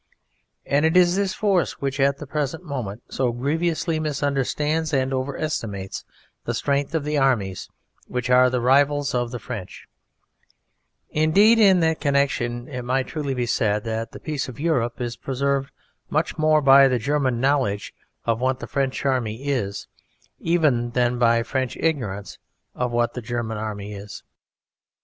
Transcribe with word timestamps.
And 0.65 0.83
it 0.83 0.97
is 0.97 1.15
this 1.15 1.35
force 1.35 1.73
which 1.79 1.99
at 1.99 2.17
the 2.17 2.25
present 2.25 2.63
moment 2.63 3.03
so 3.09 3.31
grievously 3.31 3.99
misunderstands 3.99 4.93
and 4.93 5.13
overestimates 5.13 6.05
the 6.43 6.55
strength 6.55 6.95
of 6.95 7.03
the 7.03 7.19
armies 7.19 7.69
which 8.07 8.27
are 8.27 8.49
the 8.49 8.61
rivals 8.61 9.13
of 9.13 9.29
the 9.29 9.37
French; 9.37 9.87
indeed, 11.11 11.59
in 11.59 11.81
that 11.81 12.01
connexion 12.01 12.67
it 12.67 12.81
might 12.81 13.05
truly 13.09 13.35
be 13.35 13.45
said 13.45 13.83
that 13.83 14.11
the 14.11 14.19
peace 14.19 14.49
of 14.49 14.59
Europe 14.59 14.99
is 14.99 15.15
preserved 15.17 15.69
much 16.09 16.35
more 16.35 16.63
by 16.63 16.87
the 16.87 16.97
German 16.97 17.39
knowledge 17.39 17.93
of 18.25 18.41
what 18.41 18.57
the 18.59 18.65
French 18.65 19.05
army 19.05 19.43
is, 19.49 19.87
even 20.39 20.89
than 20.93 21.19
by 21.19 21.43
French 21.43 21.77
ignorance 21.77 22.39
of 22.73 22.89
what 22.91 23.13
the 23.13 23.21
German 23.21 23.59
army 23.59 23.93
is. 23.93 24.23